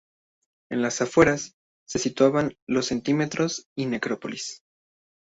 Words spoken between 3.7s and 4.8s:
y necrópolis.